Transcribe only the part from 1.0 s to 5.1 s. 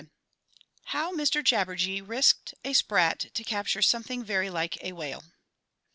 Mr Jabberjee risked a Sprat to capture something very like a